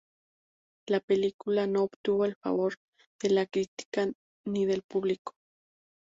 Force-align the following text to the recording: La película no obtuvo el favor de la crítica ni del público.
La 0.87 0.99
película 0.99 1.67
no 1.67 1.83
obtuvo 1.83 2.25
el 2.25 2.35
favor 2.35 2.73
de 3.21 3.29
la 3.29 3.45
crítica 3.45 4.11
ni 4.45 4.65
del 4.65 4.81
público. 4.81 5.35